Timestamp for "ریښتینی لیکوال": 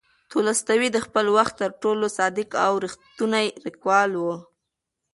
2.83-4.11